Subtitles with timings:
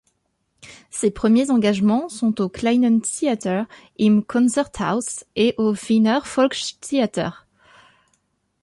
[0.89, 3.67] Ses premiers engagements sont au Kleinen Theater
[3.99, 7.45] im Konzerthaus, et au Wiener Volkstheater.